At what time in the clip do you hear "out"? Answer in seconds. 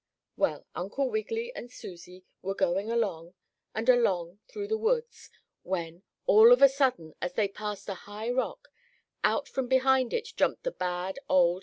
9.23-9.47